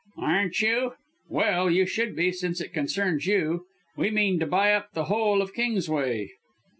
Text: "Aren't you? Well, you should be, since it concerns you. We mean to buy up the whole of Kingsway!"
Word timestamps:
"Aren't 0.17 0.61
you? 0.63 0.93
Well, 1.29 1.69
you 1.69 1.85
should 1.85 2.15
be, 2.15 2.31
since 2.31 2.59
it 2.59 2.73
concerns 2.73 3.27
you. 3.27 3.67
We 3.95 4.09
mean 4.09 4.39
to 4.39 4.47
buy 4.47 4.73
up 4.73 4.93
the 4.93 5.03
whole 5.05 5.43
of 5.43 5.53
Kingsway!" 5.53 6.31